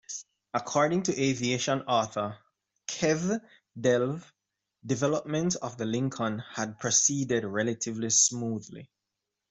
According 0.55 1.03
to 1.03 1.21
aviation 1.21 1.81
author 1.81 2.35
Kev 2.87 3.39
Delve, 3.79 4.33
development 4.83 5.57
of 5.57 5.77
the 5.77 5.85
Lincoln 5.85 6.39
had 6.39 6.79
proceeded 6.79 7.43
relatively 7.43 8.09
smoothly. 8.09 8.89